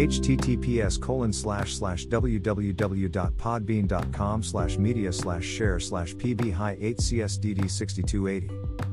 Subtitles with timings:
[0.00, 8.89] https colon slash slash www.podbean.com slash media slash share slash pbhi8csdd6280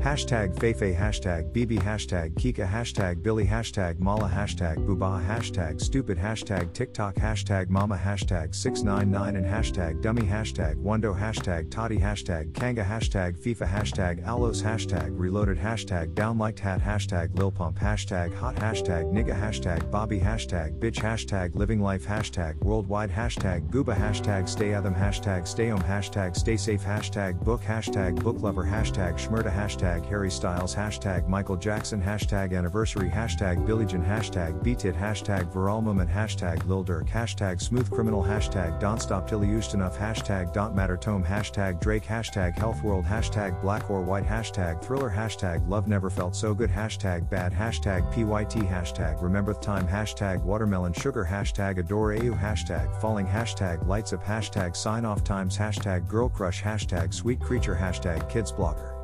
[0.00, 6.72] Hashtag Feifei Hashtag BB Hashtag Kika Hashtag Billy Hashtag Mala Hashtag Booba Hashtag Stupid Hashtag
[6.72, 13.36] TikTok Hashtag Mama Hashtag 699 and Hashtag Dummy Hashtag Wando Hashtag Toddy Hashtag Kanga Hashtag
[13.36, 19.36] FIFA Hashtag Alos Hashtag Reloaded Hashtag Downliked Hat Hashtag Lil Pump Hashtag Hot Hashtag Nigga
[19.36, 25.48] Hashtag Bobby Hashtag Bitch Hashtag Living Life Hashtag Worldwide Hashtag Gooba Hashtag Stay Atham Hashtag
[25.48, 30.30] Stay Home Hashtag Stay Safe Hashtag Book Hashtag Book Lover Hashtag Schmurda Hashtag hashtag Harry
[30.30, 36.66] Styles, hashtag Michael Jackson, hashtag anniversary, hashtag Billie Jean, hashtag BTIT, hashtag Viral Moment, hashtag
[36.66, 40.96] Lil Durk, hashtag Smooth Criminal, hashtag Don't Stop Till You Used Enough, hashtag Don't Matter
[40.96, 46.10] Tome, hashtag Drake, hashtag Health World, hashtag Black or White, hashtag Thriller, hashtag Love Never
[46.10, 51.78] Felt So Good, hashtag Bad, hashtag PYT, hashtag Remember the Time, hashtag Watermelon Sugar, hashtag
[51.78, 57.14] Adore AU, hashtag Falling, hashtag Lights Up, hashtag Sign Off Times, hashtag Girl Crush, hashtag
[57.14, 58.97] Sweet Creature, hashtag Kids Blogger.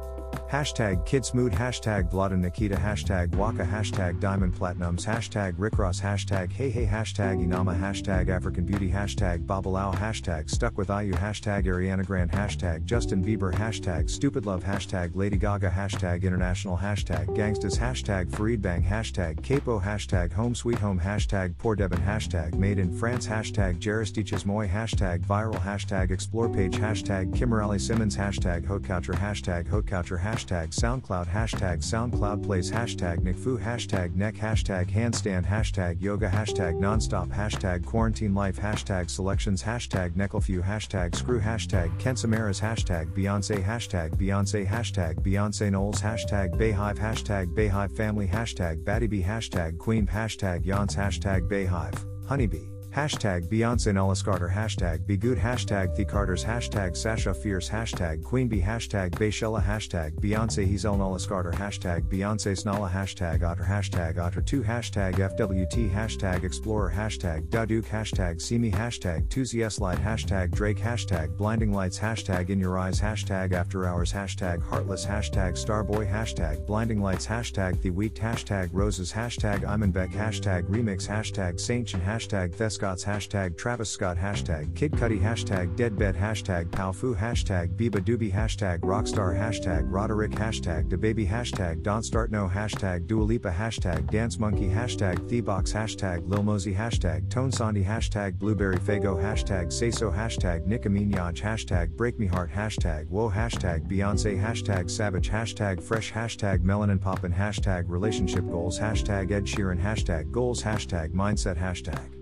[0.55, 6.71] Hashtag Kidsmood, hashtag Vlada Nikita, hashtag Waka, hashtag Diamond Platnumz, hashtag Rick Ross, hashtag Hey
[6.71, 12.31] Hey, hashtag Inama, hashtag African Beauty, hashtag Babalao, hashtag Stuck with IU, hashtag Ariana Grande,
[12.31, 18.63] hashtag Justin Bieber, hashtag Stupid Love, hashtag Lady Gaga, hashtag International, hashtag Gangstas, hashtag Farid
[18.63, 23.81] Bang, hashtag Capo, hashtag Home Sweet Home, hashtag Poor Devin, hashtag Made in France, hashtag
[23.81, 30.44] Jaristiches Moy, hashtag Viral, hashtag Explore Page, hashtag Kimberly Simmons, hashtag Hotcoucher, hashtag Hotcoucher, hashtag
[30.45, 37.29] hashtag SoundCloud, hashtag SoundCloud Plays, hashtag NickFu, hashtag Neck, hashtag Handstand, hashtag Yoga, hashtag Nonstop,
[37.29, 44.67] hashtag Quarantine Life, hashtag Selections, hashtag Necklefew, hashtag Screw, hashtag Kensamaras, hashtag Beyonce, hashtag Beyonce,
[44.67, 51.49] hashtag Beyonce Knowles, hashtag Beyhive, hashtag Beyhive Family, hashtag Battybee, hashtag Queen, hashtag Yance, hashtag
[51.49, 52.74] Beyhive, Honeybee.
[52.95, 54.49] Hashtag Beyonce Nullis Carter.
[54.49, 55.37] Hashtag Be Good.
[55.37, 56.45] Hashtag The Carters.
[56.45, 57.69] Hashtag Sasha Fierce.
[57.69, 58.61] Hashtag Queen Bee.
[58.61, 59.61] Hashtag Bayshella.
[59.61, 60.65] Hashtag Beyonce.
[60.65, 61.51] Hazel Nullis Carter.
[61.51, 63.65] Hashtag Beyonce Snala Hashtag Otter.
[63.65, 66.93] Hashtag Otter 2 Hashtag FWT Hashtag Explorer.
[66.95, 67.85] Hashtag Daduke.
[67.85, 68.71] Hashtag See Me.
[68.71, 69.99] Hashtag 2ZS Light.
[69.99, 70.79] Hashtag Drake.
[70.79, 71.99] Hashtag Blinding Lights.
[71.99, 73.01] Hashtag In Your Eyes.
[73.01, 74.13] Hashtag After Hours.
[74.13, 75.05] Hashtag Heartless.
[75.05, 76.09] Hashtag Starboy.
[76.09, 77.27] Hashtag Blinding Lights.
[77.27, 79.13] Hashtag The Week Hashtag Roses.
[79.13, 81.09] Hashtag Imanbek Hashtag Remix.
[81.09, 87.17] Hashtag Saintchen Hashtag Theska Scott's hashtag Travis Scott hashtag Kid Cudi hashtag Deadbed hashtag Palfu
[87.17, 93.23] hashtag Biba Doobie hashtag Rockstar hashtag Roderick hashtag DaBaby hashtag Don't Start No hashtag Dua
[93.23, 99.17] Lipa hashtag Dance Monkey hashtag Thebox hashtag Lil Mosey hashtag Tone Sandy hashtag Blueberry Faygo
[99.19, 104.91] hashtag Say So hashtag Nicki Minaj hashtag Break Me Heart hashtag Whoa hashtag Beyonce hashtag
[104.91, 111.15] Savage hashtag Fresh hashtag Melanin Poppin hashtag Relationship Goals hashtag Ed Sheeran hashtag Goals hashtag
[111.15, 112.14] Mindset hashtag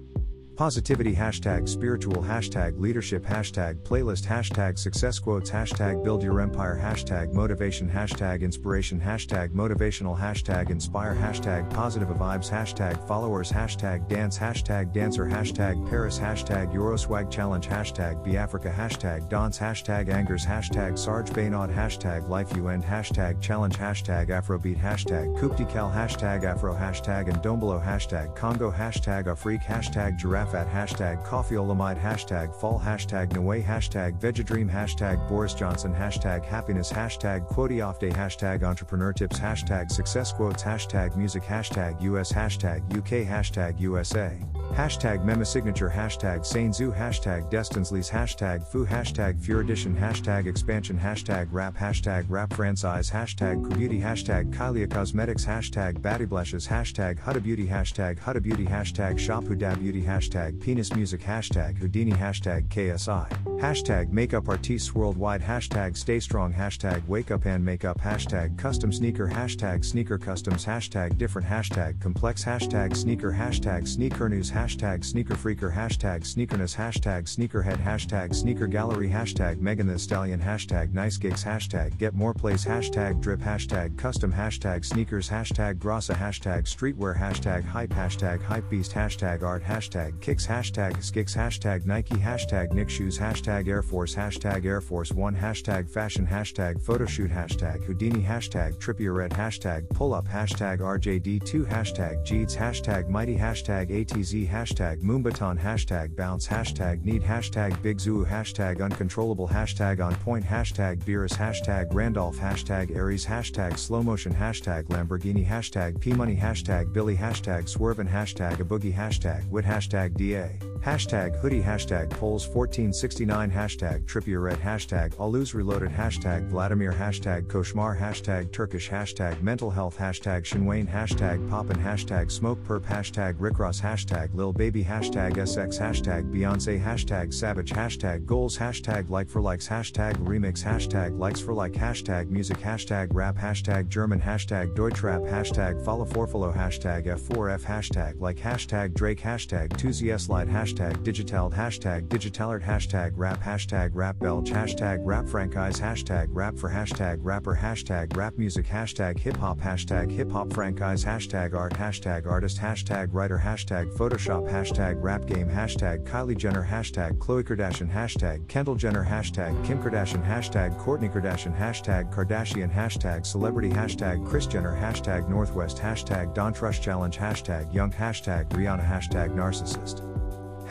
[0.56, 7.32] Positivity hashtag spiritual hashtag leadership hashtag playlist hashtag success quotes hashtag build your empire hashtag
[7.32, 14.92] motivation hashtag inspiration hashtag motivational hashtag inspire hashtag positive vibes hashtag followers hashtag dance hashtag
[14.92, 21.30] dancer hashtag Paris hashtag Euroswag challenge hashtag be Africa hashtag dance hashtag angers hashtag Sarge
[21.30, 27.40] Baynod hashtag life you end hashtag challenge hashtag Afrobeat hashtag Kuptikal hashtag Afro hashtag and
[27.40, 33.62] don't Dombolo hashtag Congo hashtag Afrique hashtag giraffe at hashtag coffeeolamide hashtag fall hashtag Noe
[33.62, 39.91] hashtag Vegadream hashtag Boris Johnson hashtag happiness hashtag quote off day hashtag entrepreneur tips hashtag
[39.91, 44.38] success quotes hashtag music hashtag US hashtag UK hashtag USA.
[44.75, 51.76] Hashtag Mema Signature Hashtag Sainzu Hashtag Destinsleys Hashtag Fu Hashtag Furidition Hashtag Expansion Hashtag Rap
[51.76, 58.42] Hashtag Rap Franchise Hashtag Beauty Hashtag Kylie Cosmetics Hashtag Blashes Hashtag Huda Beauty Hashtag Huda
[58.42, 61.20] Beauty Hashtag Shop Huda Beauty Hashtag Penis Music.
[61.20, 62.12] Hashtag Houdini.
[62.12, 63.28] Hashtag KSI
[63.60, 65.43] Hashtag Makeup Artists Worldwide.
[65.43, 66.54] Hashtag Stay Strong.
[66.54, 69.28] Hashtag Wake Up and Makeup Hashtag Custom Sneaker.
[69.28, 70.64] Hashtag Sneaker Customs.
[70.64, 71.46] Hashtag Different.
[71.46, 72.44] Hashtag Complex.
[72.44, 73.32] Hashtag Sneaker.
[73.32, 74.50] Hashtag Sneaker News.
[74.50, 76.76] Hashtag hashtag sneakerfreaker hashtag sneakerness.
[76.76, 77.82] Hashtag sneakerhead.
[77.82, 79.08] Hashtag sneaker gallery.
[79.08, 80.40] Hashtag Megan the Stallion.
[80.40, 81.44] Hashtag nice gigs.
[81.44, 82.64] Hashtag get more plays.
[82.64, 83.40] Hashtag drip.
[83.40, 84.32] Hashtag custom.
[84.32, 85.29] Hashtag sneakers.
[85.29, 87.17] Hashtag grassa hashtag streetwear.
[87.19, 87.90] Hashtag hype.
[87.90, 88.93] Hashtag hype beast.
[88.93, 89.62] Hashtag art.
[89.62, 95.10] Hashtag Kicks hashtag Skicks hashtag Nike hashtag Nick Shoes hashtag Air Force hashtag Air Force
[95.10, 102.24] One hashtag Fashion hashtag Photoshoot hashtag Houdini hashtag Trippierette hashtag Pull Up hashtag RJD2 hashtag
[102.24, 108.80] Jeeds hashtag Mighty hashtag ATZ hashtag Moombahton hashtag Bounce hashtag Need hashtag Big Zoo hashtag
[108.80, 115.44] Uncontrollable hashtag On Point hashtag Beerus hashtag Randolph hashtag Aries hashtag Slow Motion hashtag Lamborghini
[115.44, 121.37] hashtag P Money hashtag Billy hashtag Swervin hashtag A Boogie hashtag Wit hashtag DA hashtag
[121.37, 121.62] Hoodie.
[121.62, 122.47] Hashtag Polls.
[122.47, 125.91] 1469 hashtag Trippierette hashtag Aluz Reloaded.
[125.91, 126.93] Hashtag Vladimir.
[126.93, 127.99] Hashtag Koshmar.
[127.99, 128.91] Hashtag Turkish.
[128.91, 129.97] Hashtag Mental Health.
[129.97, 131.76] Hashtag Shinwain hashtag Poppin.
[131.76, 132.85] Hashtag Smoke Perp.
[132.85, 133.81] Hashtag Rick Ross.
[133.81, 134.85] Hashtag Lil Baby.
[134.85, 136.82] Hashtag SX hashtag Beyonce.
[136.82, 137.70] Hashtag Savage.
[137.70, 138.58] Hashtag Goals.
[138.58, 139.69] Hashtag Like for Likes.
[139.69, 140.62] Hashtag Remix.
[140.62, 141.73] Hashtag Likes for Like.
[141.73, 142.58] Hashtag Music.
[142.58, 143.37] Hashtag Rap.
[143.37, 144.20] Hashtag German.
[144.20, 145.23] Hashtag Deutschrap.
[145.23, 148.38] Hashtag Follow Forfollow hashtag F4F hashtag Like.
[148.38, 149.20] Hashtag Drake.
[149.20, 149.69] Hashtag
[150.02, 156.58] 2ZSLide hashtag Digitald hashtag Digitalert hashtag Rap hashtag Rap Belge hashtag Rap Franchise hashtag Rap
[156.58, 161.75] for hashtag Rapper hashtag Rap Music hashtag Hip Hop hashtag Hip Hop Franchise hashtag Art
[161.75, 167.93] hashtag Artist hashtag Writer hashtag Photoshop hashtag Rap Game hashtag Kylie Jenner hashtag Khloe Kardashian
[167.93, 174.48] hashtag Kendall Jenner hashtag Kim Kardashian hashtag Kourtney Kardashian hashtag Kardashian hashtag Celebrity hashtag Kris
[174.48, 179.92] Jenner hashtag Northwest hashtag Don Trust Challenge hashtag Young hashtag Rihanna hashtag Narcissist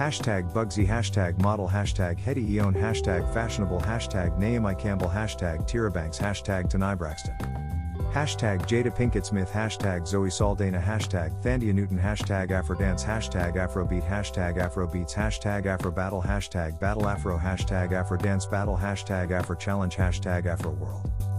[0.01, 6.17] Hashtag Bugsy Hashtag Model Hashtag Hetty Eon Hashtag Fashionable Hashtag Naomi Campbell Hashtag Tyra Banks
[6.17, 7.35] Hashtag Tanai Braxton.
[8.11, 14.57] Hashtag Jada Pinkett Smith Hashtag Zoe Saldana Hashtag Thandie Newton Hashtag Afrodance Hashtag Afrobeat Hashtag
[14.57, 21.30] Afrobeats Hashtag Afrobattle Hashtag Battle Afro Hashtag Afrodance Battle Hashtag Afro Challenge Hashtag Afro World